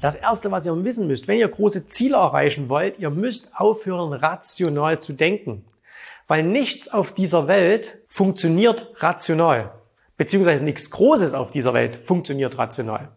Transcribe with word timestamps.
Das 0.00 0.14
erste, 0.14 0.50
was 0.50 0.64
ihr 0.64 0.84
wissen 0.84 1.06
müsst, 1.06 1.28
wenn 1.28 1.38
ihr 1.38 1.48
große 1.48 1.86
Ziele 1.86 2.16
erreichen 2.16 2.68
wollt, 2.68 2.98
ihr 2.98 3.10
müsst 3.10 3.50
aufhören, 3.54 4.12
rational 4.14 4.98
zu 4.98 5.12
denken. 5.12 5.64
Weil 6.26 6.42
nichts 6.42 6.88
auf 6.88 7.12
dieser 7.12 7.48
Welt 7.48 7.98
funktioniert 8.06 8.94
rational. 8.96 9.72
Beziehungsweise 10.16 10.64
nichts 10.64 10.90
Großes 10.90 11.34
auf 11.34 11.50
dieser 11.50 11.74
Welt 11.74 11.96
funktioniert 11.96 12.56
rational. 12.56 13.08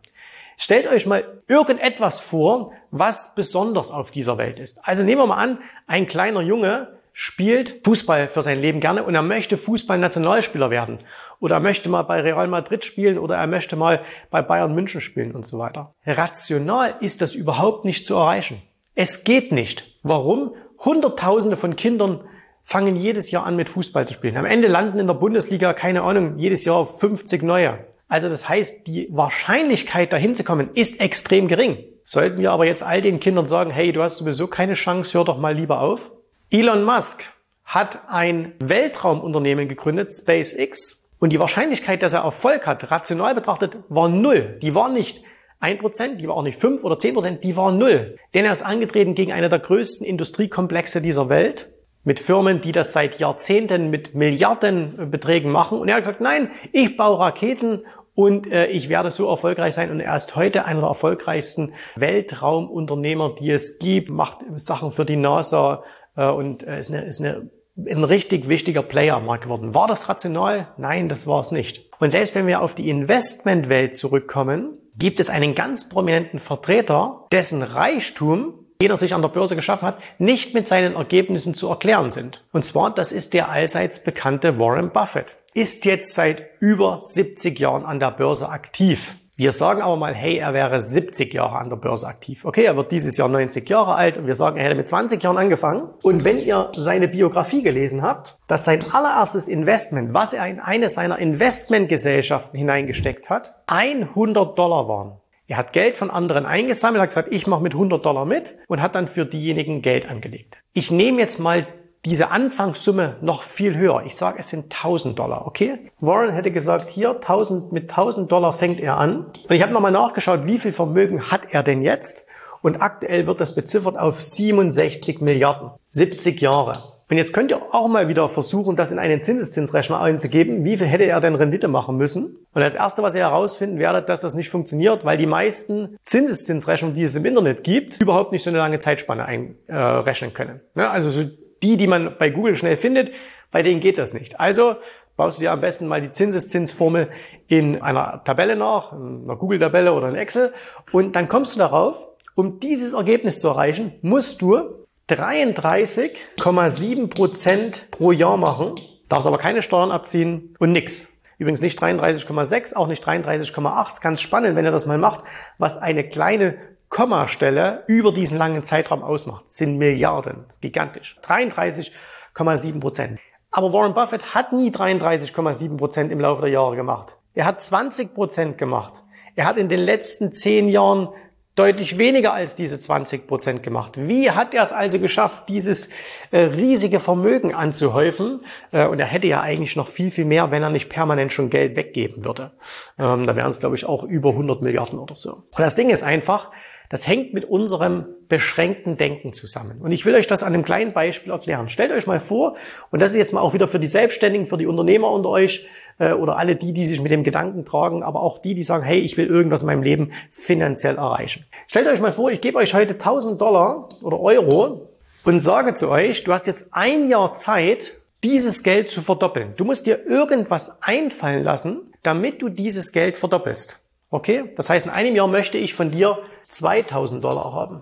Stellt 0.58 0.88
euch 0.88 1.06
mal 1.06 1.42
irgendetwas 1.48 2.20
vor, 2.20 2.74
was 2.92 3.34
besonders 3.36 3.92
auf 3.92 4.12
dieser 4.12 4.38
Welt 4.38 4.60
ist. 4.60 4.80
Also 4.84 5.04
nehmen 5.04 5.22
wir 5.22 5.28
mal 5.28 5.38
an, 5.38 5.60
ein 5.88 6.08
kleiner 6.08 6.42
Junge 6.42 7.00
spielt 7.14 7.82
Fußball 7.86 8.28
für 8.28 8.42
sein 8.42 8.60
Leben 8.60 8.80
gerne 8.80 9.04
und 9.04 9.14
er 9.14 9.22
möchte 9.22 9.58
Fußballnationalspieler 9.58 10.72
werden. 10.72 11.00
Oder 11.40 11.58
er 11.58 11.62
möchte 11.62 11.88
mal 11.88 12.02
bei 12.02 12.22
Real 12.22 12.48
Madrid 12.48 12.84
spielen 12.84 13.20
oder 13.20 13.38
er 13.38 13.48
möchte 13.48 13.76
mal 13.76 14.04
bei 14.32 14.42
Bayern 14.42 14.74
München 14.74 15.00
spielen 15.00 15.32
und 15.32 15.46
so 15.46 15.60
weiter. 15.60 15.94
Rational 16.06 16.96
ist 17.00 17.22
das 17.22 17.36
überhaupt 17.36 17.86
nicht 17.86 18.06
zu 18.06 18.16
erreichen. 18.16 18.62
Es 18.96 19.24
geht 19.24 19.52
nicht. 19.52 19.98
Warum? 20.02 20.56
Hunderttausende 20.80 21.56
von 21.56 21.76
Kindern 21.76 22.22
fangen 22.64 22.96
jedes 22.96 23.30
Jahr 23.30 23.46
an 23.46 23.56
mit 23.56 23.70
Fußball 23.70 24.08
zu 24.08 24.14
spielen. 24.14 24.38
Am 24.38 24.46
Ende 24.46 24.68
landen 24.68 25.00
in 25.00 25.08
der 25.08 25.14
Bundesliga, 25.14 25.74
keine 25.74 26.02
Ahnung, 26.02 26.38
jedes 26.38 26.66
Jahr 26.66 26.86
50 26.86 27.44
neue. 27.44 27.80
Also 28.08 28.30
das 28.30 28.48
heißt, 28.50 28.88
die 28.88 29.08
Wahrscheinlichkeit 29.12 30.14
dahin 30.14 30.36
zu 30.36 30.44
kommen 30.44 30.70
ist 30.74 31.00
extrem 31.00 31.48
gering. 31.48 31.78
Sollten 32.06 32.40
wir 32.42 32.52
aber 32.52 32.66
jetzt 32.66 32.84
all 32.84 33.02
den 33.02 33.20
Kindern 33.20 33.46
sagen, 33.46 33.72
hey, 33.72 33.92
du 33.92 34.02
hast 34.02 34.18
sowieso 34.18 34.48
keine 34.48 34.74
Chance, 34.74 35.18
hör 35.18 35.26
doch 35.26 35.38
mal 35.38 35.56
lieber 35.56 35.80
auf. 35.80 36.12
Elon 36.54 36.84
Musk 36.84 37.24
hat 37.66 38.02
ein 38.08 38.54
Weltraumunternehmen 38.60 39.68
gegründet, 39.68 40.12
SpaceX, 40.12 41.10
und 41.18 41.34
die 41.34 41.40
Wahrscheinlichkeit, 41.40 42.04
dass 42.04 42.14
er 42.14 42.22
Erfolg 42.22 42.68
hat, 42.68 42.92
rational 42.92 43.34
betrachtet, 43.34 43.78
war 43.90 44.08
null. 44.08 44.60
Die 44.62 44.76
war 44.76 44.92
nicht 44.92 45.24
ein 45.60 45.80
Prozent, 45.80 46.22
die 46.22 46.28
war 46.28 46.36
auch 46.36 46.44
nicht 46.44 46.60
fünf 46.60 46.84
oder 46.84 47.00
zehn 47.00 47.16
Prozent, 47.16 47.44
die 47.44 47.58
war 47.58 47.72
null. 47.72 48.20
Denn 48.36 48.46
er 48.46 48.52
ist 48.52 48.62
angetreten 48.62 49.16
gegen 49.16 49.32
eine 49.32 49.50
der 49.50 49.58
größten 49.58 50.06
Industriekomplexe 50.06 51.02
dieser 51.02 51.28
Welt 51.28 51.74
mit 52.04 52.20
Firmen, 52.20 52.62
die 52.62 52.72
das 52.72 52.94
seit 52.94 53.18
Jahrzehnten 53.18 53.90
mit 53.90 54.14
Milliardenbeträgen 54.14 55.52
machen. 55.52 55.80
Und 55.80 55.88
er 55.88 55.96
hat 55.96 56.04
gesagt, 56.04 56.22
nein, 56.22 56.52
ich 56.72 56.96
baue 56.98 57.18
Raketen 57.18 57.82
und 58.14 58.46
äh, 58.52 58.68
ich 58.68 58.90
werde 58.90 59.10
so 59.10 59.28
erfolgreich 59.28 59.74
sein. 59.74 59.90
Und 59.90 60.02
er 60.02 60.16
ist 60.16 60.36
heute 60.36 60.66
einer 60.66 60.82
der 60.82 60.90
erfolgreichsten 60.90 61.74
Weltraumunternehmer, 61.96 63.34
die 63.40 63.50
es 63.50 63.80
gibt, 63.80 64.12
macht 64.12 64.42
Sachen 64.54 64.92
für 64.92 65.06
die 65.06 65.16
NASA, 65.16 65.84
äh, 66.16 66.28
und 66.28 66.64
äh, 66.64 66.80
ist, 66.80 66.92
eine, 66.92 67.06
ist 67.06 67.20
eine, 67.20 67.50
ein 67.78 68.04
richtig 68.04 68.48
wichtiger 68.48 68.84
Player 68.84 69.16
am 69.16 69.26
Markt 69.26 69.44
geworden. 69.44 69.74
War 69.74 69.88
das 69.88 70.10
rational? 70.10 70.68
Nein, 70.78 71.10
das 71.10 71.28
war 71.28 71.40
es 71.40 71.52
nicht. 71.52 71.90
Und 72.00 72.10
selbst 72.10 72.36
wenn 72.36 72.48
wir 72.48 72.62
auf 72.62 72.76
die 72.76 72.90
Investmentwelt 72.90 73.96
zurückkommen, 73.96 74.78
gibt 74.96 75.20
es 75.20 75.30
einen 75.30 75.56
ganz 75.56 75.90
prominenten 75.90 76.40
Vertreter, 76.40 77.26
dessen 77.32 77.64
Reichtum 77.64 78.64
den 78.84 78.92
er 78.92 78.98
sich 78.98 79.14
an 79.14 79.22
der 79.22 79.30
Börse 79.30 79.56
geschaffen 79.56 79.88
hat, 79.88 80.00
nicht 80.18 80.54
mit 80.54 80.68
seinen 80.68 80.96
Ergebnissen 80.96 81.54
zu 81.56 81.70
erklären 81.70 82.12
sind. 82.12 82.44
Und 82.52 82.66
zwar, 82.66 82.94
das 82.94 83.14
ist 83.14 83.34
der 83.34 83.50
allseits 83.50 84.04
bekannte 84.04 84.60
Warren 84.60 84.92
Buffett. 84.92 85.38
Ist 85.54 85.86
jetzt 85.86 86.14
seit 86.14 86.50
über 86.60 87.00
70 87.00 87.58
Jahren 87.58 87.86
an 87.86 88.02
der 88.02 88.12
Börse 88.12 88.50
aktiv. 88.50 89.16
Wir 89.36 89.52
sagen 89.52 89.82
aber 89.82 89.96
mal, 89.96 90.14
hey, 90.14 90.38
er 90.38 90.54
wäre 90.54 90.80
70 90.80 91.34
Jahre 91.34 91.58
an 91.58 91.70
der 91.70 91.78
Börse 91.78 92.06
aktiv. 92.06 92.46
Okay, 92.46 92.66
er 92.66 92.78
wird 92.78 92.92
dieses 92.92 93.18
Jahr 93.18 93.30
90 93.30 93.68
Jahre 93.68 93.96
alt 93.96 94.16
und 94.16 94.28
wir 94.28 94.36
sagen, 94.36 94.58
er 94.58 94.66
hätte 94.66 94.76
mit 94.76 94.88
20 94.88 95.24
Jahren 95.24 95.40
angefangen. 95.40 95.90
Und 96.04 96.24
wenn 96.24 96.38
ihr 96.38 96.70
seine 96.78 97.08
Biografie 97.08 97.64
gelesen 97.64 98.04
habt, 98.04 98.38
dass 98.46 98.66
sein 98.66 98.80
allererstes 98.92 99.48
Investment, 99.48 100.14
was 100.14 100.34
er 100.34 100.46
in 100.46 100.60
eine 100.60 100.88
seiner 100.90 101.18
Investmentgesellschaften 101.18 102.60
hineingesteckt 102.60 103.32
hat, 103.32 103.56
100 103.66 104.56
Dollar 104.56 104.88
waren. 104.88 105.18
Er 105.48 105.58
hat 105.58 105.74
Geld 105.74 105.98
von 105.98 106.12
anderen 106.12 106.46
eingesammelt, 106.46 107.02
hat 107.02 107.10
gesagt, 107.10 107.34
ich 107.34 107.48
mache 107.48 107.64
mit 107.64 107.74
100 107.74 108.06
Dollar 108.06 108.26
mit 108.26 108.56
und 108.68 108.84
hat 108.84 108.94
dann 108.94 109.08
für 109.08 109.26
diejenigen 109.26 109.82
Geld 109.82 110.08
angelegt. 110.08 110.60
Ich 110.74 110.92
nehme 110.92 111.20
jetzt 111.20 111.40
mal 111.40 111.66
diese 112.06 112.32
Anfangssumme 112.32 113.18
noch 113.22 113.44
viel 113.44 113.78
höher. 113.78 114.04
Ich 114.06 114.16
sage, 114.16 114.40
es 114.40 114.50
sind 114.50 114.66
1000 114.66 115.18
Dollar, 115.18 115.48
okay? 115.48 115.92
Warren 116.00 116.32
hätte 116.34 116.52
gesagt, 116.52 116.90
hier 116.90 117.12
1000, 117.12 117.72
mit 117.72 117.90
1000 117.90 118.32
Dollar 118.32 118.52
fängt 118.52 118.80
er 118.80 118.98
an. 118.98 119.28
Und 119.48 119.52
ich 119.56 119.62
habe 119.62 119.72
nochmal 119.72 119.92
nachgeschaut, 119.92 120.46
wie 120.46 120.60
viel 120.60 120.74
Vermögen 120.74 121.32
hat 121.32 121.42
er 121.52 121.64
denn 121.64 121.82
jetzt? 121.82 122.26
Und 122.62 122.82
aktuell 122.82 123.28
wird 123.28 123.42
das 123.42 123.56
beziffert 123.56 123.98
auf 123.98 124.22
67 124.22 125.22
Milliarden. 125.22 125.72
70 125.86 126.40
Jahre. 126.42 126.74
Und 127.10 127.18
jetzt 127.18 127.34
könnt 127.34 127.52
ihr 127.52 127.62
auch 127.74 127.90
mal 127.90 128.08
wieder 128.08 128.28
versuchen, 128.30 128.76
das 128.76 128.92
in 128.92 128.98
einen 128.98 129.22
Zinseszinsrechner 129.22 130.00
einzugeben. 130.00 130.64
Wie 130.64 130.78
viel 130.78 130.88
hätte 130.88 131.04
er 131.04 131.20
denn 131.20 131.36
Rendite 131.36 131.68
machen 131.68 131.98
müssen? 131.98 132.38
Und 132.54 132.62
das 132.62 132.76
Erste, 132.76 133.04
was 133.04 133.14
ihr 133.14 133.22
herausfinden 133.22 133.78
werdet, 133.78 134.10
dass 134.10 134.22
das 134.22 134.34
nicht 134.34 134.50
funktioniert, 134.50 135.06
weil 135.06 135.18
die 135.18 135.26
meisten 135.26 135.98
Zinseszinsrechnungen, 136.02 136.96
die 136.96 137.04
es 137.04 137.16
im 137.16 137.26
Internet 137.26 137.64
gibt, 137.64 138.02
überhaupt 138.02 138.32
nicht 138.32 138.44
so 138.44 138.50
eine 138.50 138.60
lange 138.60 138.80
Zeitspanne 138.80 139.26
einrechnen 139.26 140.32
äh, 140.32 140.34
können. 140.34 140.62
Ja, 140.76 140.90
also 140.90 141.10
so 141.10 141.26
die, 141.64 141.78
die 141.78 141.88
man 141.88 142.18
bei 142.18 142.30
Google 142.30 142.56
schnell 142.56 142.78
findet, 142.78 143.12
bei 143.52 143.64
denen 143.64 143.80
geht 143.80 143.98
das 143.98 144.14
nicht. 144.14 144.40
Also 144.40 144.76
baust 145.16 145.40
du 145.40 145.44
dir 145.44 145.52
am 145.52 145.62
besten 145.62 145.88
mal 145.88 146.02
die 146.02 146.12
Zinseszinsformel 146.12 147.10
in 147.48 147.82
einer 147.82 148.24
Tabelle 148.24 148.56
nach, 148.56 148.92
in 148.92 149.24
einer 149.24 149.36
Google-Tabelle 149.36 149.94
oder 149.94 150.10
in 150.10 150.16
Excel 150.16 150.54
und 150.92 151.16
dann 151.16 151.30
kommst 151.30 151.56
du 151.56 151.60
darauf, 151.60 152.08
um 152.36 152.60
dieses 152.60 152.94
Ergebnis 152.94 153.40
zu 153.40 153.48
erreichen, 153.48 153.94
musst 154.02 154.42
du 154.42 154.86
33,7 155.10 157.08
Prozent 157.08 157.92
pro 157.92 158.12
Jahr 158.12 158.38
machen, 158.38 158.74
darfst 159.10 159.28
aber 159.28 159.38
keine 159.38 159.62
Steuern 159.62 159.92
abziehen 159.92 160.56
und 160.60 160.72
nix. 160.72 161.10
Übrigens 161.38 161.62
nicht 161.62 161.82
33,6, 161.82 162.76
auch 162.76 162.88
nicht 162.88 163.06
33,8. 163.06 163.92
Ist 163.92 164.02
ganz 164.02 164.22
spannend, 164.22 164.56
wenn 164.56 164.66
ihr 164.66 164.72
das 164.72 164.86
mal 164.86 164.98
macht, 164.98 165.24
was 165.58 165.78
eine 165.78 166.08
kleine 166.08 166.58
Kommastelle 166.94 167.84
über 167.88 168.14
diesen 168.14 168.38
langen 168.38 168.64
Zeitraum 168.64 169.02
ausmacht. 169.02 169.50
Sind 169.50 169.80
Milliarden. 169.80 170.44
Das 170.46 170.58
ist 170.58 170.62
gigantisch. 170.62 171.18
33,7 171.26 172.80
Prozent. 172.80 173.20
Aber 173.50 173.74
Warren 173.74 173.96
Buffett 173.96 174.36
hat 174.36 174.54
nie 174.54 174.70
33,7 174.70 175.76
Prozent 175.76 176.12
im 176.12 176.20
Laufe 176.20 176.42
der 176.42 176.52
Jahre 176.52 176.76
gemacht. 176.76 177.18
Er 177.34 177.46
hat 177.46 177.64
20 177.64 178.14
Prozent 178.14 178.60
gemacht. 178.60 178.94
Er 179.36 179.46
hat 179.46 179.58
in 179.58 179.70
den 179.70 179.80
letzten 179.80 180.34
zehn 180.34 180.70
Jahren 180.70 181.10
deutlich 181.56 181.98
weniger 181.98 182.32
als 182.32 182.54
diese 182.54 182.80
20 182.80 183.26
Prozent 183.28 183.64
gemacht. 183.64 183.94
Wie 183.98 184.30
hat 184.30 184.54
er 184.54 184.62
es 184.62 184.72
also 184.72 185.00
geschafft, 185.00 185.50
dieses 185.50 185.90
äh, 186.30 186.42
riesige 186.42 187.00
Vermögen 187.00 187.56
anzuhäufen? 187.56 188.42
Äh, 188.72 188.86
und 188.86 189.00
er 189.00 189.08
hätte 189.08 189.28
ja 189.28 189.42
eigentlich 189.42 189.76
noch 189.76 189.88
viel, 189.88 190.12
viel 190.12 190.26
mehr, 190.26 190.52
wenn 190.52 190.62
er 190.62 190.70
nicht 190.70 190.90
permanent 190.90 191.34
schon 191.34 191.50
Geld 191.50 191.76
weggeben 191.76 192.24
würde. 192.24 192.52
Ähm, 193.00 193.26
da 193.26 193.36
wären 193.36 193.50
es, 193.50 193.60
glaube 193.60 193.76
ich, 193.76 193.86
auch 193.86 194.04
über 194.04 194.30
100 194.30 194.62
Milliarden 194.62 195.00
oder 195.00 195.16
so. 195.16 195.34
Und 195.34 195.60
das 195.60 195.74
Ding 195.74 195.90
ist 195.90 196.04
einfach, 196.04 196.52
das 196.94 197.08
hängt 197.08 197.34
mit 197.34 197.46
unserem 197.46 198.06
beschränkten 198.30 198.98
Denken 198.98 199.34
zusammen. 199.34 199.82
Und 199.82 199.92
ich 199.92 200.06
will 200.06 200.14
euch 200.14 200.28
das 200.28 200.44
an 200.44 200.54
einem 200.54 200.64
kleinen 200.64 200.94
Beispiel 200.94 201.32
erklären. 201.32 201.68
Stellt 201.68 201.92
euch 201.92 202.06
mal 202.06 202.20
vor, 202.20 202.56
und 202.92 203.02
das 203.02 203.14
ist 203.14 203.18
jetzt 203.18 203.34
mal 203.34 203.42
auch 203.42 203.56
wieder 203.56 203.68
für 203.68 203.80
die 203.80 203.88
Selbstständigen, 203.88 204.46
für 204.46 204.60
die 204.60 204.68
Unternehmer 204.68 205.10
unter 205.10 205.30
euch 205.30 205.66
äh, 205.98 206.12
oder 206.14 206.38
alle 206.38 206.56
die, 206.56 206.72
die 206.72 206.86
sich 206.86 207.02
mit 207.02 207.12
dem 207.12 207.24
Gedanken 207.24 207.66
tragen, 207.66 208.04
aber 208.04 208.22
auch 208.22 208.38
die, 208.38 208.54
die 208.54 208.62
sagen, 208.62 208.84
hey, 208.84 209.00
ich 209.00 209.18
will 209.18 209.26
irgendwas 209.26 209.62
in 209.62 209.66
meinem 209.66 209.82
Leben 209.82 210.12
finanziell 210.30 210.98
erreichen. 210.98 211.46
Stellt 211.66 211.88
euch 211.88 212.00
mal 212.00 212.14
vor, 212.14 212.30
ich 212.30 212.42
gebe 212.42 212.60
euch 212.60 212.76
heute 212.76 212.94
1000 212.94 213.42
Dollar 213.42 213.90
oder 214.04 214.20
Euro 214.20 214.92
und 215.24 215.40
sage 215.40 215.74
zu 215.74 215.90
euch, 215.90 216.24
du 216.24 216.32
hast 216.32 216.46
jetzt 216.46 216.76
ein 216.76 217.10
Jahr 217.10 217.34
Zeit, 217.34 217.98
dieses 218.24 218.62
Geld 218.62 218.92
zu 218.92 219.02
verdoppeln. 219.02 219.54
Du 219.58 219.66
musst 219.66 219.88
dir 219.88 220.06
irgendwas 220.06 220.84
einfallen 220.84 221.44
lassen, 221.44 221.92
damit 222.04 222.44
du 222.44 222.50
dieses 222.50 222.92
Geld 222.92 223.18
verdoppelst. 223.18 223.80
Okay? 224.12 224.44
Das 224.58 224.70
heißt, 224.70 224.86
in 224.86 224.92
einem 224.92 225.16
Jahr 225.16 225.28
möchte 225.28 225.58
ich 225.58 225.74
von 225.74 225.90
dir 225.90 226.20
2000 226.54 227.24
Dollar 227.24 227.54
haben. 227.54 227.82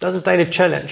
Das 0.00 0.14
ist 0.14 0.26
deine 0.26 0.50
Challenge. 0.50 0.90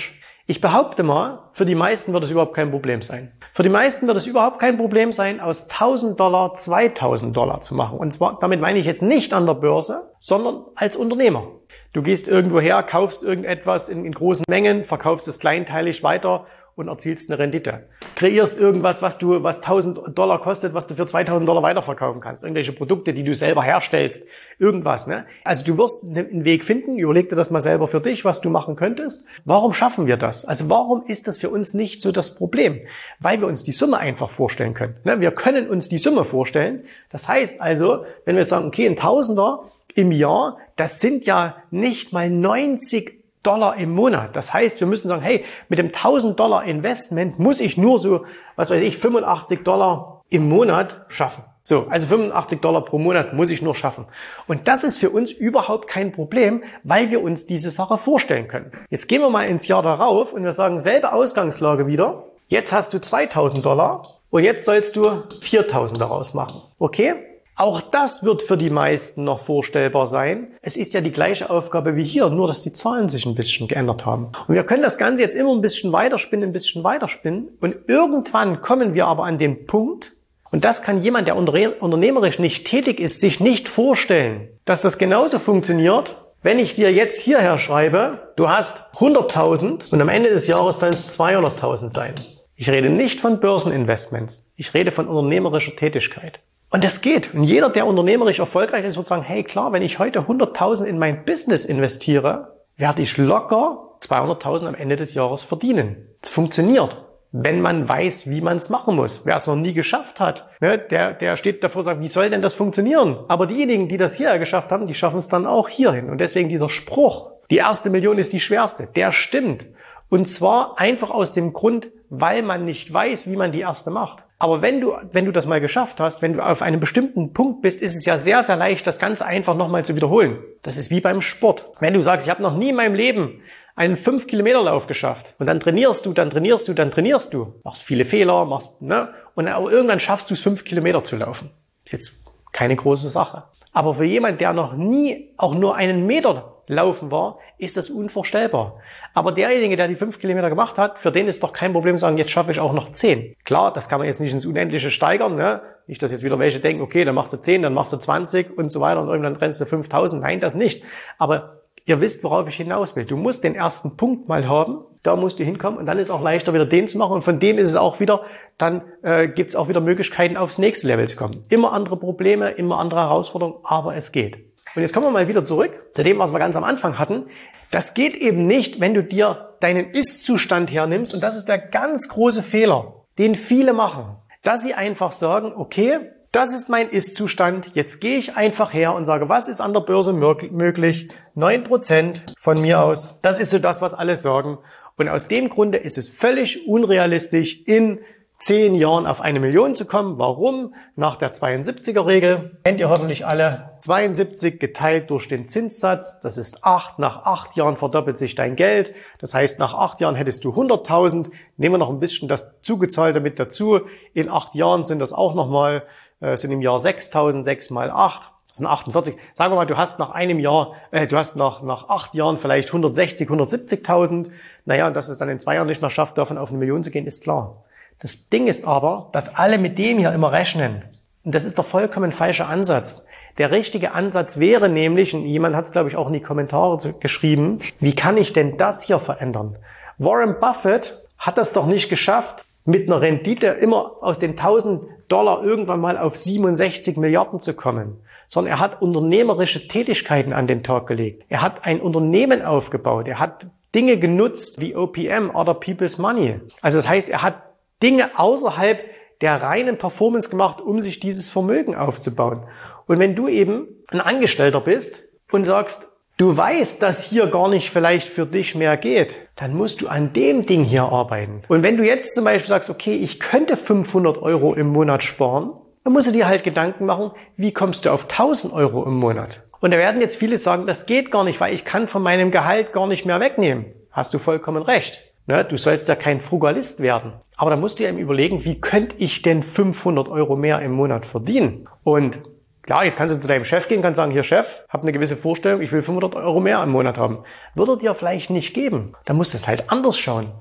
Ich 0.48 0.60
behaupte 0.60 1.02
mal, 1.02 1.50
für 1.52 1.64
die 1.64 1.74
meisten 1.74 2.12
wird 2.12 2.22
es 2.22 2.30
überhaupt 2.30 2.54
kein 2.54 2.70
Problem 2.70 3.02
sein. 3.02 3.32
Für 3.52 3.64
die 3.64 3.68
meisten 3.68 4.06
wird 4.06 4.16
es 4.16 4.28
überhaupt 4.28 4.60
kein 4.60 4.76
Problem 4.76 5.10
sein, 5.10 5.40
aus 5.40 5.68
1000 5.68 6.20
Dollar 6.20 6.54
2000 6.54 7.36
Dollar 7.36 7.60
zu 7.60 7.74
machen. 7.74 7.98
Und 7.98 8.12
zwar, 8.12 8.38
damit 8.40 8.60
meine 8.60 8.78
ich 8.78 8.86
jetzt 8.86 9.02
nicht 9.02 9.34
an 9.34 9.46
der 9.46 9.54
Börse, 9.54 10.12
sondern 10.20 10.64
als 10.76 10.94
Unternehmer. 10.94 11.48
Du 11.92 12.02
gehst 12.02 12.28
irgendwo 12.28 12.60
her, 12.60 12.82
kaufst 12.84 13.24
irgendetwas 13.24 13.88
in, 13.88 14.04
in 14.04 14.12
großen 14.12 14.44
Mengen, 14.48 14.84
verkaufst 14.84 15.26
es 15.26 15.40
kleinteilig 15.40 16.04
weiter 16.04 16.46
und 16.76 16.88
erzielst 16.88 17.30
eine 17.30 17.38
Rendite. 17.38 17.88
Kreierst 18.16 18.58
irgendwas, 18.58 19.00
was 19.00 19.16
du, 19.16 19.42
was 19.42 19.62
1000 19.62 20.16
Dollar 20.16 20.40
kostet, 20.42 20.74
was 20.74 20.86
du 20.86 20.94
für 20.94 21.06
2000 21.06 21.48
Dollar 21.48 21.62
weiterverkaufen 21.62 22.20
kannst. 22.20 22.44
Irgendwelche 22.44 22.72
Produkte, 22.72 23.14
die 23.14 23.24
du 23.24 23.34
selber 23.34 23.62
herstellst. 23.62 24.28
Irgendwas, 24.58 25.06
ne? 25.06 25.24
Also 25.44 25.64
du 25.64 25.78
wirst 25.78 26.04
ne, 26.04 26.20
einen 26.20 26.44
Weg 26.44 26.64
finden. 26.64 26.98
Überleg 26.98 27.30
dir 27.30 27.36
das 27.36 27.50
mal 27.50 27.62
selber 27.62 27.86
für 27.86 28.00
dich, 28.00 28.26
was 28.26 28.42
du 28.42 28.50
machen 28.50 28.76
könntest. 28.76 29.26
Warum 29.46 29.72
schaffen 29.72 30.06
wir 30.06 30.18
das? 30.18 30.44
Also 30.44 30.68
warum 30.68 31.02
ist 31.06 31.26
das 31.26 31.38
für 31.38 31.48
uns 31.48 31.72
nicht 31.72 32.02
so 32.02 32.12
das 32.12 32.34
Problem? 32.34 32.80
Weil 33.20 33.40
wir 33.40 33.48
uns 33.48 33.62
die 33.62 33.72
Summe 33.72 33.96
einfach 33.96 34.30
vorstellen 34.30 34.74
können. 34.74 34.96
Ne? 35.04 35.18
Wir 35.18 35.30
können 35.30 35.70
uns 35.70 35.88
die 35.88 35.98
Summe 35.98 36.24
vorstellen. 36.24 36.84
Das 37.10 37.26
heißt 37.26 37.62
also, 37.62 38.04
wenn 38.26 38.36
wir 38.36 38.44
sagen, 38.44 38.66
okay, 38.66 38.86
ein 38.86 38.96
Tausender 38.96 39.64
im 39.94 40.12
Jahr, 40.12 40.58
das 40.76 41.00
sind 41.00 41.24
ja 41.24 41.56
nicht 41.70 42.12
mal 42.12 42.28
90 42.28 43.25
Dollar 43.46 43.76
im 43.76 43.92
Monat. 43.92 44.34
Das 44.34 44.52
heißt, 44.52 44.80
wir 44.80 44.86
müssen 44.86 45.08
sagen, 45.08 45.22
hey, 45.22 45.44
mit 45.68 45.78
dem 45.78 45.86
1000 45.86 46.38
Dollar 46.38 46.64
Investment 46.64 47.38
muss 47.38 47.60
ich 47.60 47.76
nur 47.76 47.98
so, 47.98 48.24
was 48.56 48.70
weiß 48.70 48.82
ich, 48.82 48.98
85 48.98 49.62
Dollar 49.62 50.22
im 50.28 50.48
Monat 50.48 51.06
schaffen. 51.08 51.44
So, 51.62 51.86
also 51.88 52.06
85 52.06 52.60
Dollar 52.60 52.84
pro 52.84 52.98
Monat 52.98 53.32
muss 53.32 53.50
ich 53.50 53.60
nur 53.60 53.74
schaffen. 53.74 54.06
Und 54.46 54.68
das 54.68 54.84
ist 54.84 54.98
für 54.98 55.10
uns 55.10 55.32
überhaupt 55.32 55.88
kein 55.88 56.12
Problem, 56.12 56.62
weil 56.84 57.10
wir 57.10 57.22
uns 57.22 57.46
diese 57.46 57.70
Sache 57.70 57.98
vorstellen 57.98 58.46
können. 58.46 58.70
Jetzt 58.88 59.08
gehen 59.08 59.20
wir 59.20 59.30
mal 59.30 59.48
ins 59.48 59.66
Jahr 59.66 59.82
darauf 59.82 60.32
und 60.32 60.44
wir 60.44 60.52
sagen, 60.52 60.78
selbe 60.78 61.12
Ausgangslage 61.12 61.88
wieder. 61.88 62.24
Jetzt 62.48 62.72
hast 62.72 62.94
du 62.94 63.00
2000 63.00 63.66
Dollar 63.66 64.02
und 64.30 64.44
jetzt 64.44 64.64
sollst 64.64 64.94
du 64.94 65.24
4000 65.40 66.00
daraus 66.00 66.34
machen. 66.34 66.62
Okay? 66.78 67.14
Auch 67.58 67.80
das 67.80 68.22
wird 68.22 68.42
für 68.42 68.58
die 68.58 68.68
meisten 68.68 69.24
noch 69.24 69.40
vorstellbar 69.40 70.06
sein. 70.06 70.48
Es 70.60 70.76
ist 70.76 70.92
ja 70.92 71.00
die 71.00 71.10
gleiche 71.10 71.48
Aufgabe 71.48 71.96
wie 71.96 72.04
hier, 72.04 72.28
nur 72.28 72.46
dass 72.46 72.60
die 72.60 72.74
Zahlen 72.74 73.08
sich 73.08 73.24
ein 73.24 73.34
bisschen 73.34 73.66
geändert 73.66 74.04
haben. 74.04 74.28
Und 74.46 74.54
wir 74.54 74.64
können 74.64 74.82
das 74.82 74.98
Ganze 74.98 75.22
jetzt 75.22 75.34
immer 75.34 75.54
ein 75.54 75.62
bisschen 75.62 75.90
weiterspinnen, 75.90 76.50
ein 76.50 76.52
bisschen 76.52 76.84
weiterspinnen. 76.84 77.48
Und 77.60 77.76
irgendwann 77.86 78.60
kommen 78.60 78.92
wir 78.92 79.06
aber 79.06 79.24
an 79.24 79.38
den 79.38 79.66
Punkt, 79.66 80.12
und 80.52 80.64
das 80.64 80.82
kann 80.82 81.02
jemand, 81.02 81.26
der 81.26 81.36
unternehmerisch 81.36 82.38
nicht 82.38 82.66
tätig 82.66 83.00
ist, 83.00 83.20
sich 83.20 83.40
nicht 83.40 83.68
vorstellen, 83.68 84.48
dass 84.64 84.82
das 84.82 84.96
genauso 84.96 85.38
funktioniert, 85.38 86.22
wenn 86.42 86.58
ich 86.58 86.74
dir 86.74 86.92
jetzt 86.92 87.20
hierher 87.20 87.58
schreibe, 87.58 88.32
du 88.36 88.48
hast 88.48 88.94
100.000 88.94 89.92
und 89.92 90.00
am 90.00 90.08
Ende 90.08 90.30
des 90.30 90.46
Jahres 90.46 90.78
sollen 90.78 90.92
es 90.92 91.18
200.000 91.18 91.88
sein. 91.88 92.14
Ich 92.54 92.70
rede 92.70 92.90
nicht 92.90 93.18
von 93.18 93.40
Börseninvestments. 93.40 94.52
Ich 94.56 94.72
rede 94.72 94.92
von 94.92 95.08
unternehmerischer 95.08 95.74
Tätigkeit. 95.74 96.38
Und 96.70 96.84
das 96.84 97.00
geht. 97.00 97.32
Und 97.34 97.44
jeder, 97.44 97.70
der 97.70 97.86
unternehmerisch 97.86 98.38
erfolgreich 98.38 98.84
ist, 98.84 98.96
wird 98.96 99.06
sagen, 99.06 99.22
hey 99.22 99.44
klar, 99.44 99.72
wenn 99.72 99.82
ich 99.82 99.98
heute 99.98 100.20
100.000 100.20 100.84
in 100.84 100.98
mein 100.98 101.24
Business 101.24 101.64
investiere, 101.64 102.56
werde 102.76 103.02
ich 103.02 103.16
locker 103.16 103.96
200.000 104.00 104.68
am 104.68 104.74
Ende 104.74 104.96
des 104.96 105.14
Jahres 105.14 105.42
verdienen. 105.42 106.08
Es 106.22 106.30
funktioniert. 106.30 107.02
Wenn 107.32 107.60
man 107.60 107.88
weiß, 107.88 108.30
wie 108.30 108.40
man 108.40 108.56
es 108.56 108.70
machen 108.70 108.96
muss. 108.96 109.26
Wer 109.26 109.36
es 109.36 109.46
noch 109.46 109.56
nie 109.56 109.74
geschafft 109.74 110.20
hat, 110.20 110.48
ne, 110.60 110.78
der, 110.78 111.12
der 111.12 111.36
steht 111.36 111.62
davor 111.62 111.80
und 111.80 111.84
sagt, 111.84 112.00
wie 112.00 112.08
soll 112.08 112.30
denn 112.30 112.40
das 112.40 112.54
funktionieren? 112.54 113.18
Aber 113.28 113.46
diejenigen, 113.46 113.88
die 113.88 113.96
das 113.96 114.14
hier 114.14 114.38
geschafft 114.38 114.72
haben, 114.72 114.86
die 114.86 114.94
schaffen 114.94 115.18
es 115.18 115.28
dann 115.28 115.46
auch 115.46 115.68
hierhin. 115.68 116.08
Und 116.08 116.18
deswegen 116.18 116.48
dieser 116.48 116.68
Spruch, 116.68 117.32
die 117.50 117.58
erste 117.58 117.90
Million 117.90 118.18
ist 118.18 118.32
die 118.32 118.40
schwerste, 118.40 118.88
der 118.94 119.12
stimmt. 119.12 119.66
Und 120.08 120.28
zwar 120.28 120.78
einfach 120.78 121.10
aus 121.10 121.32
dem 121.32 121.52
Grund, 121.52 121.88
weil 122.08 122.42
man 122.42 122.64
nicht 122.64 122.92
weiß, 122.92 123.30
wie 123.30 123.36
man 123.36 123.52
die 123.52 123.60
erste 123.60 123.90
macht. 123.90 124.25
Aber 124.38 124.60
wenn 124.60 124.80
du, 124.80 124.92
wenn 125.12 125.24
du 125.24 125.32
das 125.32 125.46
mal 125.46 125.60
geschafft 125.60 125.98
hast, 125.98 126.20
wenn 126.20 126.34
du 126.34 126.44
auf 126.44 126.60
einem 126.60 126.78
bestimmten 126.78 127.32
Punkt 127.32 127.62
bist, 127.62 127.80
ist 127.80 127.96
es 127.96 128.04
ja 128.04 128.18
sehr, 128.18 128.42
sehr 128.42 128.56
leicht, 128.56 128.86
das 128.86 128.98
Ganze 128.98 129.24
einfach 129.24 129.56
nochmal 129.56 129.84
zu 129.84 129.96
wiederholen. 129.96 130.38
Das 130.62 130.76
ist 130.76 130.90
wie 130.90 131.00
beim 131.00 131.22
Sport. 131.22 131.70
Wenn 131.80 131.94
du 131.94 132.02
sagst, 132.02 132.26
ich 132.26 132.30
habe 132.30 132.42
noch 132.42 132.56
nie 132.56 132.70
in 132.70 132.76
meinem 132.76 132.94
Leben 132.94 133.40
einen 133.76 133.96
5 133.96 134.26
Kilometer 134.26 134.62
Lauf 134.62 134.86
geschafft 134.86 135.34
und 135.38 135.46
dann 135.46 135.60
trainierst 135.60 136.04
du, 136.04 136.12
dann 136.12 136.30
trainierst 136.30 136.68
du, 136.68 136.74
dann 136.74 136.90
trainierst 136.90 137.32
du, 137.32 137.54
machst 137.62 137.82
viele 137.82 138.04
Fehler, 138.04 138.44
machst, 138.44 138.80
ne, 138.82 139.08
und 139.34 139.46
irgendwann 139.46 140.00
schaffst 140.00 140.30
du 140.30 140.34
es 140.34 140.40
5 140.40 140.64
Kilometer 140.64 141.04
zu 141.04 141.16
laufen. 141.16 141.50
Ist 141.84 141.92
jetzt 141.92 142.32
keine 142.52 142.76
große 142.76 143.10
Sache. 143.10 143.44
Aber 143.72 143.94
für 143.94 144.04
jemand, 144.04 144.40
der 144.40 144.54
noch 144.54 144.74
nie 144.74 145.34
auch 145.36 145.54
nur 145.54 145.76
einen 145.76 146.06
Meter 146.06 146.55
laufen 146.66 147.10
war, 147.10 147.38
ist 147.58 147.76
das 147.76 147.90
unvorstellbar. 147.90 148.80
Aber 149.14 149.32
derjenige, 149.32 149.76
der 149.76 149.88
die 149.88 149.96
fünf 149.96 150.18
Kilometer 150.18 150.50
gemacht 150.50 150.78
hat, 150.78 150.98
für 150.98 151.10
den 151.10 151.28
ist 151.28 151.42
doch 151.42 151.52
kein 151.52 151.72
Problem 151.72 151.96
sagen, 151.96 152.18
jetzt 152.18 152.30
schaffe 152.30 152.52
ich 152.52 152.60
auch 152.60 152.72
noch 152.72 152.90
zehn. 152.90 153.34
Klar, 153.44 153.72
das 153.72 153.88
kann 153.88 153.98
man 153.98 154.06
jetzt 154.06 154.20
nicht 154.20 154.32
ins 154.32 154.46
Unendliche 154.46 154.90
steigern. 154.90 155.36
Ne? 155.36 155.62
Nicht, 155.86 156.02
dass 156.02 156.12
jetzt 156.12 156.24
wieder 156.24 156.38
welche 156.38 156.60
denken, 156.60 156.82
okay, 156.82 157.04
dann 157.04 157.14
machst 157.14 157.32
du 157.32 157.38
zehn, 157.38 157.62
dann 157.62 157.74
machst 157.74 157.92
du 157.92 157.96
zwanzig 157.96 158.56
und 158.56 158.68
so 158.68 158.80
weiter 158.80 159.00
und 159.00 159.08
irgendwann 159.08 159.36
rennst 159.36 159.60
du 159.60 159.64
5000. 159.64 160.20
Nein, 160.20 160.40
das 160.40 160.54
nicht. 160.54 160.82
Aber 161.18 161.62
ihr 161.86 162.00
wisst, 162.00 162.24
worauf 162.24 162.48
ich 162.48 162.56
hinaus 162.56 162.96
will. 162.96 163.04
Du 163.04 163.16
musst 163.16 163.44
den 163.44 163.54
ersten 163.54 163.96
Punkt 163.96 164.28
mal 164.28 164.48
haben, 164.48 164.80
da 165.02 165.16
musst 165.16 165.38
du 165.38 165.44
hinkommen 165.44 165.78
und 165.78 165.86
dann 165.86 165.98
ist 165.98 166.10
auch 166.10 166.20
leichter 166.20 166.52
wieder 166.52 166.66
den 166.66 166.88
zu 166.88 166.98
machen 166.98 167.12
und 167.12 167.22
von 167.22 167.38
dem 167.38 167.58
ist 167.58 167.68
es 167.68 167.76
auch 167.76 168.00
wieder, 168.00 168.22
dann 168.58 168.82
äh, 169.02 169.28
gibt 169.28 169.50
es 169.50 169.56
auch 169.56 169.68
wieder 169.68 169.80
Möglichkeiten 169.80 170.36
aufs 170.36 170.58
nächste 170.58 170.88
Level 170.88 171.06
zu 171.06 171.16
kommen. 171.16 171.44
Immer 171.48 171.72
andere 171.72 171.96
Probleme, 171.96 172.50
immer 172.50 172.78
andere 172.78 173.00
Herausforderungen, 173.00 173.60
aber 173.62 173.94
es 173.94 174.10
geht. 174.10 174.38
Und 174.76 174.82
jetzt 174.82 174.92
kommen 174.92 175.06
wir 175.06 175.10
mal 175.10 175.26
wieder 175.26 175.42
zurück 175.42 175.86
zu 175.94 176.04
dem, 176.04 176.18
was 176.18 176.32
wir 176.32 176.38
ganz 176.38 176.54
am 176.54 176.62
Anfang 176.62 176.98
hatten. 176.98 177.30
Das 177.70 177.94
geht 177.94 178.14
eben 178.14 178.46
nicht, 178.46 178.78
wenn 178.78 178.92
du 178.92 179.02
dir 179.02 179.56
deinen 179.60 179.90
Ist-Zustand 179.90 180.70
hernimmst. 180.70 181.14
Und 181.14 181.22
das 181.22 181.34
ist 181.34 181.46
der 181.46 181.56
ganz 181.56 182.08
große 182.08 182.42
Fehler, 182.42 183.06
den 183.18 183.34
viele 183.34 183.72
machen. 183.72 184.18
Dass 184.42 184.62
sie 184.62 184.74
einfach 184.74 185.12
sagen, 185.12 185.54
okay, 185.56 186.10
das 186.30 186.52
ist 186.52 186.68
mein 186.68 186.90
Ist-Zustand. 186.90 187.70
Jetzt 187.72 188.02
gehe 188.02 188.18
ich 188.18 188.36
einfach 188.36 188.74
her 188.74 188.94
und 188.94 189.06
sage, 189.06 189.30
was 189.30 189.48
ist 189.48 189.62
an 189.62 189.72
der 189.72 189.80
Börse 189.80 190.12
möglich? 190.12 191.08
9% 191.34 192.20
von 192.38 192.60
mir 192.60 192.82
aus. 192.82 193.20
Das 193.22 193.38
ist 193.38 193.50
so 193.50 193.58
das, 193.58 193.80
was 193.80 193.94
alle 193.94 194.16
sagen. 194.16 194.58
Und 194.98 195.08
aus 195.08 195.26
dem 195.26 195.48
Grunde 195.48 195.78
ist 195.78 195.96
es 195.96 196.10
völlig 196.10 196.68
unrealistisch, 196.68 197.62
in 197.64 198.00
zehn 198.38 198.74
Jahren 198.74 199.06
auf 199.06 199.20
eine 199.20 199.40
Million 199.40 199.74
zu 199.74 199.86
kommen. 199.86 200.18
Warum? 200.18 200.74
Nach 200.94 201.16
der 201.16 201.32
72er 201.32 202.06
Regel 202.06 202.58
kennt 202.64 202.80
ihr 202.80 202.88
hoffentlich 202.88 203.26
alle. 203.26 203.70
72 203.80 204.60
geteilt 204.60 205.10
durch 205.10 205.28
den 205.28 205.46
Zinssatz, 205.46 206.20
das 206.20 206.36
ist 206.36 206.64
8. 206.64 206.98
Nach 206.98 207.24
8 207.24 207.56
Jahren 207.56 207.76
verdoppelt 207.76 208.18
sich 208.18 208.34
dein 208.34 208.56
Geld. 208.56 208.94
Das 209.18 209.32
heißt, 209.32 209.58
nach 209.58 209.74
8 209.74 210.00
Jahren 210.00 210.16
hättest 210.16 210.44
du 210.44 210.50
100.000. 210.50 211.30
Nehmen 211.56 211.74
wir 211.74 211.78
noch 211.78 211.90
ein 211.90 212.00
bisschen 212.00 212.28
das 212.28 212.60
Zugezahlte 212.62 213.20
mit 213.20 213.38
dazu. 213.38 213.80
In 214.12 214.28
8 214.28 214.54
Jahren 214.54 214.84
sind 214.84 214.98
das 214.98 215.12
auch 215.12 215.34
nochmal, 215.34 215.84
äh, 216.20 216.36
sind 216.36 216.50
im 216.50 216.62
Jahr 216.62 216.78
6.000, 216.78 217.42
6 217.42 217.70
mal 217.70 217.90
8. 217.90 218.32
Das 218.48 218.58
sind 218.58 218.66
48. 218.66 219.16
Sagen 219.34 219.52
wir 219.52 219.56
mal, 219.56 219.66
du 219.66 219.76
hast 219.76 219.98
nach 219.98 220.10
einem 220.10 220.38
Jahr, 220.38 220.72
äh, 220.90 221.06
du 221.06 221.16
hast 221.16 221.36
nach, 221.36 221.60
nach 221.62 221.90
acht 221.90 222.14
Jahren 222.14 222.38
vielleicht 222.38 222.68
160, 222.68 223.28
170.000. 223.28 224.30
Naja, 224.64 224.86
und 224.86 224.94
dass 224.94 225.10
es 225.10 225.18
dann 225.18 225.28
in 225.28 225.38
zwei 225.38 225.56
Jahren 225.56 225.66
nicht 225.66 225.82
mehr 225.82 225.90
schafft, 225.90 226.16
davon 226.16 226.38
auf 226.38 226.48
eine 226.48 226.58
Million 226.58 226.82
zu 226.82 226.90
gehen, 226.90 227.06
ist 227.06 227.22
klar. 227.22 227.65
Das 228.00 228.28
Ding 228.28 228.46
ist 228.46 228.66
aber, 228.66 229.08
dass 229.12 229.36
alle 229.36 229.58
mit 229.58 229.78
dem 229.78 229.98
hier 229.98 230.12
immer 230.12 230.32
rechnen. 230.32 230.82
Und 231.24 231.34
das 231.34 231.44
ist 231.44 231.56
der 231.56 231.64
vollkommen 231.64 232.12
falsche 232.12 232.46
Ansatz. 232.46 233.06
Der 233.38 233.50
richtige 233.50 233.92
Ansatz 233.92 234.38
wäre 234.38 234.68
nämlich, 234.68 235.14
und 235.14 235.26
jemand 235.26 235.56
hat 235.56 235.66
es, 235.66 235.72
glaube 235.72 235.88
ich, 235.88 235.96
auch 235.96 236.06
in 236.06 236.14
die 236.14 236.20
Kommentare 236.20 236.94
geschrieben, 237.00 237.58
wie 237.80 237.94
kann 237.94 238.16
ich 238.16 238.32
denn 238.32 238.56
das 238.56 238.82
hier 238.82 238.98
verändern? 238.98 239.56
Warren 239.98 240.36
Buffett 240.40 241.02
hat 241.18 241.38
das 241.38 241.52
doch 241.52 241.66
nicht 241.66 241.88
geschafft, 241.88 242.44
mit 242.64 242.88
einer 242.88 243.00
Rendite 243.00 243.46
immer 243.46 243.92
aus 244.00 244.18
den 244.18 244.32
1000 244.32 244.82
Dollar 245.08 245.44
irgendwann 245.44 245.80
mal 245.80 245.96
auf 245.98 246.16
67 246.16 246.96
Milliarden 246.96 247.40
zu 247.40 247.54
kommen, 247.54 248.00
sondern 248.28 248.54
er 248.54 248.60
hat 248.60 248.82
unternehmerische 248.82 249.68
Tätigkeiten 249.68 250.32
an 250.32 250.46
den 250.46 250.62
Tag 250.62 250.86
gelegt. 250.86 251.24
Er 251.28 251.42
hat 251.42 251.64
ein 251.64 251.80
Unternehmen 251.80 252.42
aufgebaut. 252.42 253.06
Er 253.06 253.20
hat 253.20 253.46
Dinge 253.74 253.98
genutzt 253.98 254.60
wie 254.60 254.74
OPM, 254.74 255.30
Other 255.34 255.54
People's 255.54 255.98
Money. 255.98 256.40
Also 256.60 256.78
das 256.78 256.88
heißt, 256.88 257.08
er 257.08 257.22
hat 257.22 257.42
Dinge 257.82 258.10
außerhalb 258.16 258.84
der 259.20 259.42
reinen 259.42 259.78
Performance 259.78 260.28
gemacht, 260.28 260.60
um 260.60 260.82
sich 260.82 261.00
dieses 261.00 261.30
Vermögen 261.30 261.74
aufzubauen. 261.74 262.44
Und 262.86 262.98
wenn 262.98 263.14
du 263.14 263.28
eben 263.28 263.68
ein 263.88 264.00
Angestellter 264.00 264.60
bist 264.60 265.08
und 265.32 265.44
sagst, 265.44 265.92
du 266.16 266.36
weißt, 266.36 266.82
dass 266.82 267.04
hier 267.04 267.26
gar 267.26 267.48
nicht 267.48 267.70
vielleicht 267.70 268.08
für 268.08 268.26
dich 268.26 268.54
mehr 268.54 268.76
geht, 268.76 269.16
dann 269.36 269.54
musst 269.54 269.80
du 269.80 269.88
an 269.88 270.12
dem 270.12 270.46
Ding 270.46 270.64
hier 270.64 270.84
arbeiten. 270.84 271.42
Und 271.48 271.62
wenn 271.62 271.76
du 271.76 271.84
jetzt 271.84 272.14
zum 272.14 272.24
Beispiel 272.24 272.48
sagst, 272.48 272.70
okay, 272.70 272.96
ich 272.96 273.20
könnte 273.20 273.56
500 273.56 274.18
Euro 274.18 274.54
im 274.54 274.68
Monat 274.68 275.02
sparen, 275.02 275.52
dann 275.84 275.92
musst 275.92 276.08
du 276.08 276.12
dir 276.12 276.26
halt 276.26 276.44
Gedanken 276.44 276.84
machen, 276.84 277.12
wie 277.36 277.52
kommst 277.52 277.84
du 277.84 277.90
auf 277.90 278.04
1000 278.04 278.52
Euro 278.52 278.84
im 278.84 278.94
Monat? 278.94 279.42
Und 279.60 279.72
da 279.72 279.78
werden 279.78 280.00
jetzt 280.00 280.16
viele 280.16 280.38
sagen, 280.38 280.66
das 280.66 280.86
geht 280.86 281.10
gar 281.10 281.24
nicht, 281.24 281.40
weil 281.40 281.54
ich 281.54 281.64
kann 281.64 281.88
von 281.88 282.02
meinem 282.02 282.30
Gehalt 282.30 282.72
gar 282.72 282.86
nicht 282.86 283.06
mehr 283.06 283.20
wegnehmen. 283.20 283.66
Hast 283.90 284.12
du 284.12 284.18
vollkommen 284.18 284.62
recht. 284.62 285.12
Ne, 285.26 285.44
du 285.44 285.56
sollst 285.56 285.88
ja 285.88 285.96
kein 285.96 286.20
Frugalist 286.20 286.80
werden. 286.80 287.14
Aber 287.36 287.50
da 287.50 287.56
musst 287.56 287.78
du 287.78 287.82
dir 287.82 287.90
eben 287.90 287.98
überlegen, 287.98 288.44
wie 288.44 288.60
könnte 288.60 288.94
ich 288.98 289.22
denn 289.22 289.42
500 289.42 290.08
Euro 290.08 290.36
mehr 290.36 290.60
im 290.62 290.72
Monat 290.72 291.04
verdienen? 291.04 291.68
Und 291.82 292.18
Klar, 292.66 292.84
jetzt 292.84 292.96
kannst 292.96 293.14
du 293.14 293.18
zu 293.20 293.28
deinem 293.28 293.44
Chef 293.44 293.68
gehen, 293.68 293.80
kannst 293.80 293.96
sagen, 293.96 294.10
hier 294.10 294.24
Chef, 294.24 294.64
hab 294.68 294.82
eine 294.82 294.90
gewisse 294.90 295.16
Vorstellung, 295.16 295.62
ich 295.62 295.70
will 295.70 295.82
500 295.82 296.16
Euro 296.16 296.40
mehr 296.40 296.60
im 296.64 296.70
Monat 296.70 296.98
haben. 296.98 297.22
Würde 297.54 297.78
dir 297.78 297.94
vielleicht 297.94 298.28
nicht 298.28 298.54
geben. 298.54 298.96
Dann 299.04 299.16
musst 299.16 299.34
du 299.34 299.36
es 299.36 299.46
halt 299.46 299.70
anders 299.70 299.96
schauen. 299.96 300.32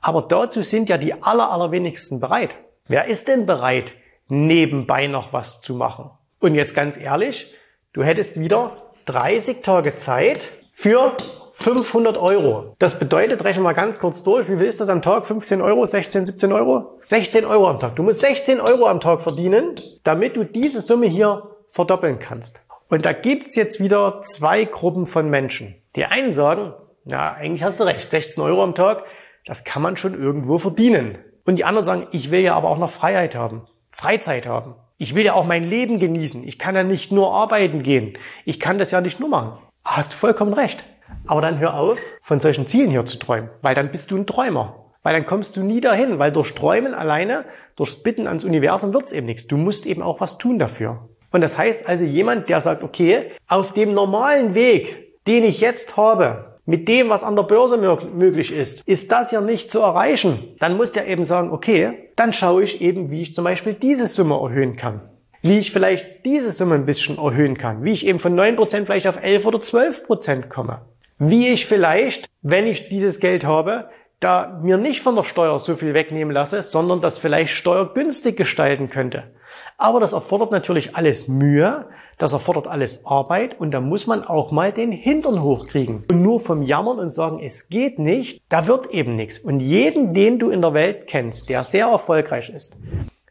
Aber 0.00 0.22
dazu 0.22 0.64
sind 0.64 0.88
ja 0.88 0.98
die 0.98 1.22
aller, 1.22 1.52
allerwenigsten 1.52 2.18
bereit. 2.18 2.56
Wer 2.88 3.04
ist 3.04 3.28
denn 3.28 3.46
bereit, 3.46 3.92
nebenbei 4.26 5.06
noch 5.06 5.32
was 5.32 5.60
zu 5.60 5.76
machen? 5.76 6.10
Und 6.40 6.56
jetzt 6.56 6.74
ganz 6.74 6.98
ehrlich, 6.98 7.54
du 7.92 8.02
hättest 8.02 8.40
wieder 8.40 8.92
30 9.04 9.62
Tage 9.62 9.94
Zeit 9.94 10.48
für 10.74 11.16
500 11.58 12.16
Euro. 12.18 12.76
Das 12.78 13.00
bedeutet, 13.00 13.42
rechne 13.42 13.62
mal 13.62 13.72
ganz 13.72 13.98
kurz 13.98 14.22
durch, 14.22 14.48
wie 14.48 14.56
viel 14.56 14.66
ist 14.66 14.80
das 14.80 14.88
am 14.88 15.02
Tag? 15.02 15.26
15 15.26 15.60
Euro, 15.60 15.84
16, 15.84 16.24
17 16.24 16.52
Euro? 16.52 17.00
16 17.08 17.44
Euro 17.44 17.68
am 17.68 17.80
Tag. 17.80 17.96
Du 17.96 18.04
musst 18.04 18.20
16 18.20 18.60
Euro 18.60 18.86
am 18.86 19.00
Tag 19.00 19.22
verdienen, 19.22 19.74
damit 20.04 20.36
du 20.36 20.44
diese 20.44 20.80
Summe 20.80 21.06
hier 21.06 21.42
verdoppeln 21.70 22.20
kannst. 22.20 22.62
Und 22.88 23.04
da 23.04 23.12
gibt's 23.12 23.56
jetzt 23.56 23.80
wieder 23.80 24.20
zwei 24.22 24.64
Gruppen 24.64 25.06
von 25.06 25.28
Menschen. 25.28 25.74
Die 25.96 26.04
einen 26.04 26.30
sagen, 26.30 26.74
na, 27.04 27.32
eigentlich 27.32 27.64
hast 27.64 27.80
du 27.80 27.84
recht, 27.84 28.08
16 28.08 28.42
Euro 28.42 28.62
am 28.62 28.76
Tag, 28.76 29.02
das 29.44 29.64
kann 29.64 29.82
man 29.82 29.96
schon 29.96 30.14
irgendwo 30.14 30.58
verdienen. 30.58 31.18
Und 31.44 31.56
die 31.56 31.64
anderen 31.64 31.84
sagen, 31.84 32.06
ich 32.12 32.30
will 32.30 32.40
ja 32.40 32.54
aber 32.54 32.68
auch 32.68 32.78
noch 32.78 32.90
Freiheit 32.90 33.34
haben, 33.34 33.62
Freizeit 33.90 34.46
haben. 34.46 34.76
Ich 34.96 35.14
will 35.14 35.24
ja 35.24 35.34
auch 35.34 35.44
mein 35.44 35.64
Leben 35.64 35.98
genießen. 35.98 36.46
Ich 36.46 36.58
kann 36.58 36.76
ja 36.76 36.84
nicht 36.84 37.10
nur 37.10 37.34
arbeiten 37.34 37.82
gehen. 37.82 38.16
Ich 38.44 38.60
kann 38.60 38.78
das 38.78 38.90
ja 38.90 39.00
nicht 39.00 39.18
nur 39.18 39.28
machen. 39.28 39.58
Hast 39.84 40.12
du 40.12 40.16
vollkommen 40.16 40.52
recht. 40.52 40.84
Aber 41.26 41.40
dann 41.40 41.58
hör 41.58 41.74
auf, 41.74 41.98
von 42.22 42.40
solchen 42.40 42.66
Zielen 42.66 42.90
hier 42.90 43.04
zu 43.04 43.18
träumen, 43.18 43.50
weil 43.60 43.74
dann 43.74 43.90
bist 43.90 44.10
du 44.10 44.16
ein 44.16 44.26
Träumer. 44.26 44.84
Weil 45.02 45.14
dann 45.14 45.26
kommst 45.26 45.56
du 45.56 45.62
nie 45.62 45.80
dahin, 45.80 46.18
weil 46.18 46.32
durch 46.32 46.54
Träumen 46.54 46.94
alleine, 46.94 47.44
durchs 47.76 48.02
Bitten 48.02 48.26
ans 48.26 48.44
Universum 48.44 48.92
wird's 48.92 49.12
eben 49.12 49.26
nichts. 49.26 49.46
Du 49.46 49.56
musst 49.56 49.86
eben 49.86 50.02
auch 50.02 50.20
was 50.20 50.38
tun 50.38 50.58
dafür. 50.58 51.08
Und 51.30 51.42
das 51.42 51.56
heißt 51.56 51.88
also 51.88 52.04
jemand, 52.04 52.48
der 52.48 52.60
sagt, 52.60 52.82
okay, 52.82 53.30
auf 53.46 53.72
dem 53.72 53.94
normalen 53.94 54.54
Weg, 54.54 55.24
den 55.26 55.44
ich 55.44 55.60
jetzt 55.60 55.96
habe, 55.96 56.56
mit 56.64 56.88
dem, 56.88 57.08
was 57.08 57.24
an 57.24 57.36
der 57.36 57.44
Börse 57.44 57.78
möglich 57.78 58.52
ist, 58.52 58.86
ist 58.86 59.10
das 59.10 59.30
ja 59.30 59.40
nicht 59.40 59.70
zu 59.70 59.80
erreichen. 59.80 60.54
Dann 60.58 60.76
muss 60.76 60.92
der 60.92 61.06
eben 61.06 61.24
sagen, 61.24 61.52
okay, 61.52 62.10
dann 62.16 62.32
schaue 62.32 62.62
ich 62.62 62.82
eben, 62.82 63.10
wie 63.10 63.22
ich 63.22 63.34
zum 63.34 63.44
Beispiel 63.44 63.72
diese 63.74 64.06
Summe 64.06 64.34
erhöhen 64.34 64.76
kann. 64.76 65.00
Wie 65.40 65.58
ich 65.58 65.72
vielleicht 65.72 66.26
diese 66.26 66.50
Summe 66.50 66.74
ein 66.74 66.84
bisschen 66.84 67.16
erhöhen 67.16 67.56
kann. 67.56 67.84
Wie 67.84 67.92
ich 67.92 68.06
eben 68.06 68.18
von 68.18 68.38
9% 68.38 68.84
vielleicht 68.84 69.06
auf 69.06 69.22
11 69.22 69.46
oder 69.46 69.58
12% 69.58 70.48
komme 70.48 70.82
wie 71.18 71.48
ich 71.48 71.66
vielleicht, 71.66 72.28
wenn 72.42 72.66
ich 72.66 72.88
dieses 72.88 73.20
Geld 73.20 73.44
habe, 73.44 73.90
da 74.20 74.60
mir 74.62 74.78
nicht 74.78 75.00
von 75.00 75.14
der 75.16 75.24
Steuer 75.24 75.58
so 75.58 75.76
viel 75.76 75.94
wegnehmen 75.94 76.32
lasse, 76.32 76.62
sondern 76.62 77.00
das 77.00 77.18
vielleicht 77.18 77.54
steuergünstig 77.54 78.36
gestalten 78.36 78.88
könnte. 78.88 79.30
Aber 79.76 80.00
das 80.00 80.12
erfordert 80.12 80.50
natürlich 80.50 80.96
alles 80.96 81.28
Mühe, 81.28 81.86
das 82.18 82.32
erfordert 82.32 82.66
alles 82.66 83.06
Arbeit 83.06 83.60
und 83.60 83.70
da 83.70 83.80
muss 83.80 84.08
man 84.08 84.24
auch 84.24 84.50
mal 84.50 84.72
den 84.72 84.90
Hintern 84.90 85.40
hochkriegen. 85.40 86.04
Und 86.10 86.20
nur 86.20 86.40
vom 86.40 86.62
Jammern 86.62 86.98
und 86.98 87.10
sagen, 87.10 87.38
es 87.40 87.68
geht 87.68 88.00
nicht, 88.00 88.42
da 88.48 88.66
wird 88.66 88.90
eben 88.90 89.14
nichts. 89.14 89.38
Und 89.38 89.60
jeden, 89.60 90.14
den 90.14 90.40
du 90.40 90.50
in 90.50 90.60
der 90.60 90.74
Welt 90.74 91.06
kennst, 91.06 91.48
der 91.48 91.62
sehr 91.62 91.86
erfolgreich 91.86 92.50
ist, 92.50 92.76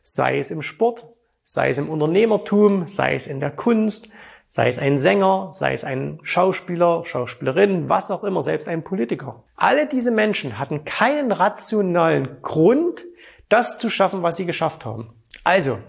sei 0.03 0.37
es 0.37 0.51
im 0.51 0.61
Sport, 0.61 1.05
sei 1.43 1.69
es 1.69 1.77
im 1.79 1.89
Unternehmertum, 1.89 2.87
sei 2.87 3.15
es 3.15 3.27
in 3.27 3.41
der 3.41 3.51
Kunst, 3.51 4.09
Sei 4.49 4.69
es 4.69 4.79
ein 4.79 4.97
Sänger, 4.97 5.51
sei 5.53 5.73
es 5.73 5.83
ein 5.83 6.19
Schauspieler, 6.23 7.03
Schauspielerin, 7.03 7.89
was 7.89 8.11
auch 8.11 8.23
immer, 8.23 8.43
selbst 8.43 8.67
ein 8.67 8.83
Politiker. 8.83 9.43
Alle 9.55 9.87
diese 9.87 10.11
Menschen 10.11 10.57
hatten 10.57 10.85
keinen 10.85 11.31
rationalen 11.31 12.41
Grund, 12.41 13.03
das 13.49 13.77
zu 13.77 13.89
schaffen, 13.89 14.23
was 14.23 14.37
sie 14.37 14.45
geschafft 14.45 14.85
haben. 14.85 15.13
Also, 15.43 15.79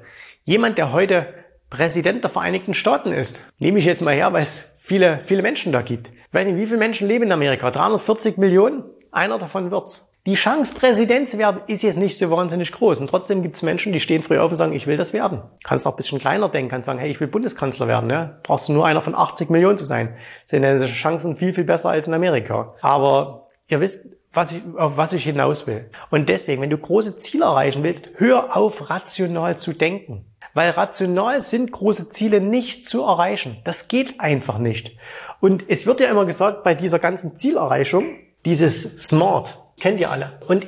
jemand, 0.45 0.77
der 0.77 0.93
heute 0.93 1.35
Präsident 1.71 2.25
der 2.25 2.31
Vereinigten 2.31 2.75
Staaten 2.75 3.13
ist, 3.13 3.43
nehme 3.59 3.79
ich 3.79 3.85
jetzt 3.85 4.03
mal 4.03 4.15
her, 4.15 4.33
weil 4.33 4.43
es 4.43 4.71
viele, 4.79 5.21
viele 5.25 5.43
Menschen 5.43 5.71
da 5.71 5.83
gibt. 5.83 6.09
Ich 6.09 6.35
weiß 6.35 6.47
nicht, 6.47 6.57
wie 6.57 6.67
viele 6.67 6.79
Menschen 6.79 7.07
leben 7.07 7.25
in 7.25 7.33
Amerika? 7.33 7.71
340 7.71 8.39
Millionen? 8.39 8.85
Einer 9.13 9.39
davon 9.39 9.71
wird's. 9.71 10.13
Die 10.29 10.35
Chance, 10.35 10.75
Präsident 10.75 11.27
zu 11.27 11.39
werden, 11.39 11.63
ist 11.69 11.83
jetzt 11.83 11.97
nicht 11.97 12.19
so 12.19 12.31
wahnsinnig 12.31 12.71
groß. 12.73 13.01
Und 13.01 13.09
trotzdem 13.09 13.43
gibt 13.43 13.57
es 13.57 13.63
Menschen, 13.63 13.95
die 13.95 13.99
stehen 13.99 14.23
früh 14.23 14.39
auf 14.39 14.51
und 14.51 14.59
sagen, 14.59 14.75
ich 14.75 14.87
will 14.87 14.99
das 14.99 15.15
werden. 15.15 15.41
Kannst 15.65 15.87
auch 15.87 15.93
ein 15.93 15.97
bisschen 15.97 16.19
kleiner 16.19 16.51
denken, 16.51 16.71
kannst 16.71 16.85
sagen, 16.85 16.99
hey, 16.99 17.11
ich 17.11 17.19
will 17.19 17.29
Bundeskanzler 17.29 17.89
werden. 17.89 18.09
Ne? 18.09 18.39
Brauchst 18.43 18.69
du 18.69 18.75
nur 18.75 18.85
einer 18.85 19.01
von 19.01 19.15
80 19.15 19.49
Millionen 19.49 19.79
zu 19.79 19.87
sein. 19.87 20.19
Sind 20.45 20.61
deine 20.61 20.87
Chancen 20.89 21.39
viel, 21.39 21.55
viel 21.55 21.65
besser 21.65 21.89
als 21.89 22.09
in 22.09 22.13
Amerika. 22.13 22.75
Aber 22.83 23.47
ihr 23.69 23.81
wisst, 23.81 24.07
was 24.35 24.53
ich, 24.53 24.63
auf 24.77 24.99
was 24.99 25.15
ich 25.15 25.25
hinaus 25.25 25.67
will. 25.67 25.89
Und 26.11 26.29
deswegen, 26.29 26.61
wenn 26.61 26.69
du 26.69 26.77
große 26.77 27.17
Ziele 27.17 27.47
erreichen 27.47 27.83
willst, 27.83 28.11
hör 28.19 28.55
auf, 28.55 28.91
rational 28.91 29.57
zu 29.57 29.73
denken. 29.73 30.27
Weil 30.53 30.73
rational 30.73 31.41
sind 31.41 31.73
große 31.73 32.11
Ziele 32.11 32.43
nicht 32.43 32.87
zu 32.87 33.03
erreichen. 33.03 33.63
Das 33.65 33.89
geht 33.89 34.21
einfach 34.21 34.59
nicht. 34.59 34.95
Und 35.41 35.65
es 35.69 35.87
wird 35.87 36.01
ja 36.01 36.11
immer 36.11 36.27
gesagt, 36.27 36.65
bei 36.65 36.75
dieser 36.75 36.99
ganzen 36.99 37.35
Zielerreichung, 37.39 38.19
dieses 38.45 38.99
Smart, 39.09 39.65
Kennt 39.81 40.01
ihr 40.01 40.11
alle. 40.11 40.39
Und 40.49 40.67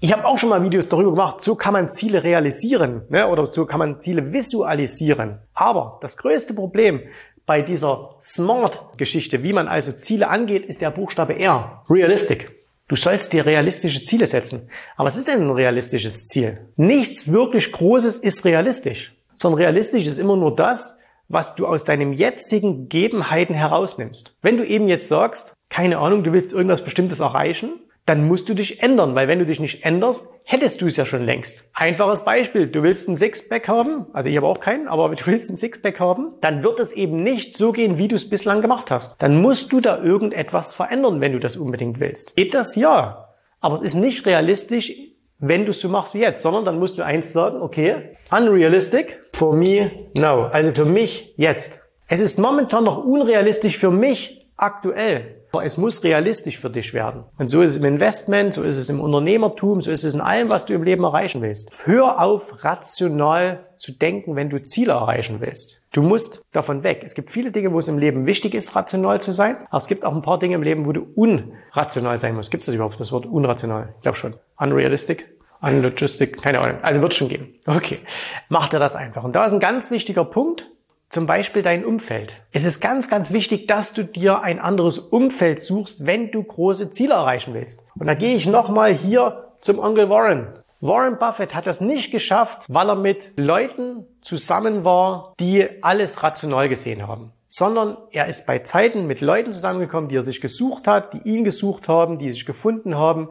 ich 0.00 0.12
habe 0.12 0.24
auch 0.26 0.38
schon 0.38 0.48
mal 0.48 0.62
Videos 0.62 0.88
darüber 0.88 1.10
gemacht, 1.10 1.42
so 1.42 1.56
kann 1.56 1.72
man 1.72 1.88
Ziele 1.88 2.22
realisieren 2.22 3.02
ne? 3.08 3.26
oder 3.28 3.46
so 3.46 3.66
kann 3.66 3.78
man 3.78 4.00
Ziele 4.00 4.32
visualisieren. 4.32 5.38
Aber 5.54 5.98
das 6.00 6.16
größte 6.16 6.54
Problem 6.54 7.02
bei 7.46 7.62
dieser 7.62 8.16
Smart-Geschichte, 8.22 9.42
wie 9.42 9.52
man 9.52 9.68
also 9.68 9.92
Ziele 9.92 10.28
angeht, 10.28 10.66
ist 10.66 10.82
der 10.82 10.90
Buchstabe 10.90 11.38
R. 11.38 11.82
Realistic. 11.88 12.50
Du 12.88 12.94
sollst 12.94 13.32
dir 13.32 13.44
realistische 13.44 14.04
Ziele 14.04 14.26
setzen. 14.26 14.70
Aber 14.96 15.08
was 15.08 15.16
ist 15.16 15.28
denn 15.28 15.42
ein 15.42 15.50
realistisches 15.50 16.24
Ziel? 16.26 16.58
Nichts 16.76 17.30
wirklich 17.30 17.72
Großes 17.72 18.20
ist 18.20 18.44
realistisch, 18.44 19.14
sondern 19.34 19.62
realistisch 19.62 20.06
ist 20.06 20.18
immer 20.18 20.36
nur 20.36 20.54
das, 20.54 20.98
was 21.28 21.54
du 21.54 21.66
aus 21.66 21.84
deinem 21.84 22.12
jetzigen 22.12 22.88
Gegebenheiten 22.88 23.54
herausnimmst. 23.54 24.36
Wenn 24.42 24.56
du 24.56 24.64
eben 24.64 24.88
jetzt 24.88 25.08
sagst, 25.08 25.54
keine 25.68 25.98
Ahnung, 25.98 26.24
du 26.24 26.32
willst 26.32 26.52
irgendwas 26.52 26.82
Bestimmtes 26.82 27.20
erreichen, 27.20 27.80
dann 28.08 28.26
musst 28.26 28.48
du 28.48 28.54
dich 28.54 28.82
ändern, 28.82 29.14
weil 29.14 29.28
wenn 29.28 29.38
du 29.38 29.44
dich 29.44 29.60
nicht 29.60 29.84
änderst, 29.84 30.32
hättest 30.44 30.80
du 30.80 30.86
es 30.86 30.96
ja 30.96 31.04
schon 31.04 31.24
längst. 31.24 31.68
Einfaches 31.74 32.24
Beispiel, 32.24 32.66
du 32.66 32.82
willst 32.82 33.08
ein 33.08 33.16
Sixpack 33.16 33.68
haben, 33.68 34.06
also 34.14 34.28
ich 34.28 34.36
habe 34.36 34.46
auch 34.46 34.60
keinen, 34.60 34.88
aber 34.88 35.08
du 35.14 35.26
willst 35.26 35.50
ein 35.50 35.56
Sixpack 35.56 36.00
haben, 36.00 36.32
dann 36.40 36.62
wird 36.62 36.80
es 36.80 36.92
eben 36.92 37.22
nicht 37.22 37.56
so 37.56 37.72
gehen, 37.72 37.98
wie 37.98 38.08
du 38.08 38.16
es 38.16 38.30
bislang 38.30 38.62
gemacht 38.62 38.90
hast. 38.90 39.20
Dann 39.22 39.42
musst 39.42 39.72
du 39.72 39.80
da 39.80 40.02
irgendetwas 40.02 40.74
verändern, 40.74 41.20
wenn 41.20 41.32
du 41.32 41.38
das 41.38 41.56
unbedingt 41.56 42.00
willst. 42.00 42.34
Geht 42.36 42.54
das? 42.54 42.76
Ja. 42.76 43.28
Aber 43.60 43.76
es 43.76 43.82
ist 43.82 43.94
nicht 43.94 44.24
realistisch, 44.24 44.92
wenn 45.38 45.64
du 45.64 45.70
es 45.70 45.80
so 45.80 45.88
machst 45.88 46.14
wie 46.14 46.20
jetzt, 46.20 46.42
sondern 46.42 46.64
dann 46.64 46.78
musst 46.78 46.98
du 46.98 47.02
eins 47.02 47.32
sagen, 47.32 47.60
okay, 47.60 48.16
unrealistic, 48.30 49.20
for 49.32 49.54
me, 49.54 49.90
no. 50.16 50.44
Also 50.44 50.72
für 50.72 50.84
mich 50.84 51.34
jetzt. 51.36 51.88
Es 52.08 52.20
ist 52.20 52.38
momentan 52.38 52.84
noch 52.84 53.04
unrealistisch 53.04 53.76
für 53.76 53.90
mich 53.90 54.37
aktuell. 54.58 55.42
Aber 55.52 55.64
es 55.64 55.78
muss 55.78 56.04
realistisch 56.04 56.58
für 56.58 56.68
dich 56.68 56.92
werden. 56.92 57.24
Und 57.38 57.48
so 57.48 57.62
ist 57.62 57.70
es 57.70 57.76
im 57.78 57.84
Investment, 57.86 58.52
so 58.52 58.62
ist 58.62 58.76
es 58.76 58.90
im 58.90 59.00
Unternehmertum, 59.00 59.80
so 59.80 59.90
ist 59.90 60.04
es 60.04 60.12
in 60.12 60.20
allem, 60.20 60.50
was 60.50 60.66
du 60.66 60.74
im 60.74 60.82
Leben 60.82 61.04
erreichen 61.04 61.40
willst. 61.40 61.72
Hör 61.86 62.20
auf, 62.20 62.62
rational 62.64 63.64
zu 63.78 63.92
denken, 63.92 64.36
wenn 64.36 64.50
du 64.50 64.60
Ziele 64.60 64.92
erreichen 64.92 65.40
willst. 65.40 65.86
Du 65.92 66.02
musst 66.02 66.44
davon 66.52 66.82
weg. 66.82 67.02
Es 67.04 67.14
gibt 67.14 67.30
viele 67.30 67.50
Dinge, 67.50 67.72
wo 67.72 67.78
es 67.78 67.88
im 67.88 67.96
Leben 67.96 68.26
wichtig 68.26 68.54
ist, 68.54 68.76
rational 68.76 69.20
zu 69.20 69.32
sein. 69.32 69.56
Aber 69.70 69.78
es 69.78 69.86
gibt 69.86 70.04
auch 70.04 70.14
ein 70.14 70.22
paar 70.22 70.38
Dinge 70.38 70.56
im 70.56 70.62
Leben, 70.62 70.84
wo 70.84 70.92
du 70.92 71.06
unrational 71.14 72.18
sein 72.18 72.34
musst. 72.34 72.50
Gibt 72.50 72.62
es 72.62 72.66
das 72.66 72.74
überhaupt, 72.74 73.00
das 73.00 73.12
Wort 73.12 73.24
unrational? 73.24 73.94
Ich 73.96 74.02
glaube 74.02 74.18
schon. 74.18 74.34
Unrealistic? 74.58 75.26
Unlogistic? 75.60 76.42
Keine 76.42 76.60
Ahnung. 76.60 76.78
Also 76.82 77.00
wird 77.00 77.12
es 77.12 77.18
schon 77.18 77.28
geben. 77.28 77.54
Okay. 77.66 78.00
Mach 78.48 78.68
dir 78.68 78.78
das 78.78 78.94
einfach. 78.96 79.24
Und 79.24 79.32
da 79.32 79.46
ist 79.46 79.52
ein 79.52 79.60
ganz 79.60 79.90
wichtiger 79.90 80.24
Punkt. 80.24 80.70
Zum 81.10 81.26
Beispiel 81.26 81.62
dein 81.62 81.86
Umfeld. 81.86 82.34
Es 82.52 82.66
ist 82.66 82.80
ganz, 82.80 83.08
ganz 83.08 83.32
wichtig, 83.32 83.66
dass 83.66 83.94
du 83.94 84.04
dir 84.04 84.42
ein 84.42 84.58
anderes 84.58 84.98
Umfeld 84.98 85.58
suchst, 85.58 86.04
wenn 86.04 86.30
du 86.30 86.42
große 86.42 86.90
Ziele 86.90 87.14
erreichen 87.14 87.54
willst. 87.54 87.86
Und 87.98 88.06
da 88.06 88.14
gehe 88.14 88.36
ich 88.36 88.46
nochmal 88.46 88.92
hier 88.92 89.54
zum 89.60 89.78
Onkel 89.78 90.10
Warren. 90.10 90.52
Warren 90.80 91.18
Buffett 91.18 91.54
hat 91.54 91.66
das 91.66 91.80
nicht 91.80 92.12
geschafft, 92.12 92.62
weil 92.68 92.90
er 92.90 92.94
mit 92.94 93.32
Leuten 93.38 94.06
zusammen 94.20 94.84
war, 94.84 95.34
die 95.40 95.82
alles 95.82 96.22
rational 96.22 96.68
gesehen 96.68 97.08
haben. 97.08 97.32
Sondern 97.48 97.96
er 98.10 98.26
ist 98.26 98.46
bei 98.46 98.58
Zeiten 98.58 99.06
mit 99.06 99.22
Leuten 99.22 99.54
zusammengekommen, 99.54 100.10
die 100.10 100.16
er 100.16 100.22
sich 100.22 100.42
gesucht 100.42 100.86
hat, 100.86 101.14
die 101.14 101.22
ihn 101.26 101.42
gesucht 101.42 101.88
haben, 101.88 102.18
die 102.18 102.30
sich 102.30 102.44
gefunden 102.44 102.96
haben, 102.96 103.30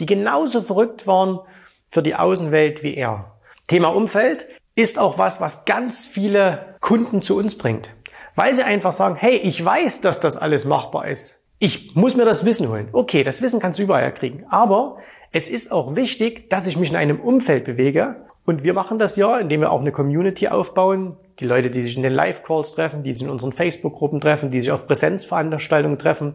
die 0.00 0.06
genauso 0.06 0.62
verrückt 0.62 1.06
waren 1.06 1.40
für 1.88 2.02
die 2.02 2.14
Außenwelt 2.14 2.82
wie 2.82 2.94
er. 2.94 3.32
Thema 3.66 3.88
Umfeld 3.88 4.48
ist 4.78 4.98
auch 4.98 5.18
was, 5.18 5.40
was 5.40 5.64
ganz 5.64 6.06
viele 6.06 6.76
Kunden 6.80 7.20
zu 7.20 7.36
uns 7.36 7.58
bringt. 7.58 7.90
Weil 8.36 8.54
sie 8.54 8.62
einfach 8.62 8.92
sagen, 8.92 9.16
hey, 9.16 9.34
ich 9.34 9.62
weiß, 9.62 10.00
dass 10.00 10.20
das 10.20 10.36
alles 10.36 10.64
machbar 10.64 11.08
ist. 11.08 11.44
Ich 11.58 11.96
muss 11.96 12.14
mir 12.14 12.24
das 12.24 12.44
Wissen 12.44 12.68
holen. 12.68 12.88
Okay, 12.92 13.24
das 13.24 13.42
Wissen 13.42 13.58
kannst 13.58 13.80
du 13.80 13.82
überall 13.82 14.14
kriegen. 14.14 14.44
Aber 14.48 14.98
es 15.32 15.48
ist 15.48 15.72
auch 15.72 15.96
wichtig, 15.96 16.48
dass 16.48 16.68
ich 16.68 16.76
mich 16.76 16.90
in 16.90 16.96
einem 16.96 17.18
Umfeld 17.18 17.64
bewege. 17.64 18.24
Und 18.44 18.62
wir 18.62 18.72
machen 18.72 19.00
das 19.00 19.16
ja, 19.16 19.38
indem 19.38 19.62
wir 19.62 19.72
auch 19.72 19.80
eine 19.80 19.90
Community 19.90 20.46
aufbauen. 20.46 21.16
Die 21.40 21.44
Leute, 21.44 21.70
die 21.70 21.82
sich 21.82 21.96
in 21.96 22.04
den 22.04 22.12
Live-Calls 22.12 22.72
treffen, 22.72 23.02
die 23.02 23.12
sich 23.12 23.22
in 23.24 23.30
unseren 23.30 23.52
Facebook-Gruppen 23.52 24.20
treffen, 24.20 24.52
die 24.52 24.60
sich 24.60 24.70
auf 24.70 24.86
Präsenzveranstaltungen 24.86 25.98
treffen. 25.98 26.34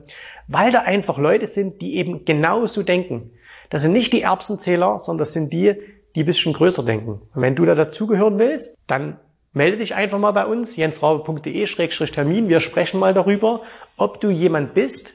Weil 0.49 0.73
da 0.73 0.81
einfach 0.81 1.17
Leute 1.17 1.47
sind, 1.47 1.81
die 1.81 1.95
eben 1.95 2.25
genauso 2.25 2.83
denken. 2.83 3.31
Das 3.69 3.81
sind 3.81 3.93
nicht 3.93 4.11
die 4.11 4.23
Erbsenzähler, 4.23 4.99
sondern 4.99 5.19
das 5.19 5.31
sind 5.31 5.53
die, 5.53 5.75
die 6.15 6.23
bisschen 6.23 6.53
größer 6.53 6.83
denken. 6.83 7.21
Und 7.33 7.41
wenn 7.41 7.55
du 7.55 7.65
da 7.65 7.75
dazugehören 7.75 8.39
willst, 8.39 8.77
dann 8.87 9.19
Melde 9.55 9.77
dich 9.77 9.93
einfach 9.93 10.17
mal 10.17 10.31
bei 10.31 10.47
uns, 10.47 10.75
jensraube.de-termin. 10.75 12.49
Wir 12.49 12.59
sprechen 12.59 12.99
mal 12.99 13.13
darüber, 13.13 13.61
ob 13.97 14.19
du 14.19 14.31
jemand 14.31 14.73
bist, 14.73 15.13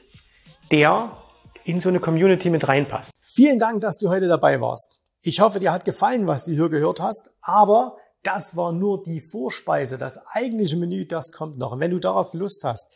der 0.71 1.11
in 1.65 1.81
so 1.81 1.89
eine 1.89 1.99
Community 1.99 2.49
mit 2.49 2.65
reinpasst. 2.65 3.11
Vielen 3.19 3.59
Dank, 3.59 3.81
dass 3.81 3.97
du 3.97 4.07
heute 4.07 4.29
dabei 4.29 4.61
warst. 4.61 5.01
Ich 5.21 5.41
hoffe, 5.41 5.59
dir 5.59 5.73
hat 5.73 5.83
gefallen, 5.83 6.25
was 6.25 6.45
du 6.45 6.53
hier 6.53 6.69
gehört 6.69 7.01
hast, 7.01 7.31
aber 7.41 7.97
das 8.23 8.55
war 8.55 8.71
nur 8.71 9.03
die 9.03 9.19
Vorspeise. 9.19 9.97
Das 9.97 10.25
eigentliche 10.31 10.77
Menü, 10.77 11.05
das 11.05 11.33
kommt 11.33 11.57
noch. 11.57 11.73
Und 11.73 11.81
wenn 11.81 11.91
du 11.91 11.99
darauf 11.99 12.33
Lust 12.33 12.63
hast, 12.63 12.95